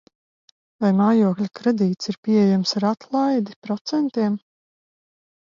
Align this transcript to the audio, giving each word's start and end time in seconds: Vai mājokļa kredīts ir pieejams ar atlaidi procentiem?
Vai 0.85 0.89
mājokļa 1.01 1.49
kredīts 1.59 2.09
ir 2.13 2.17
pieejams 2.29 2.73
ar 2.81 2.89
atlaidi 2.93 3.59
procentiem? 3.69 4.41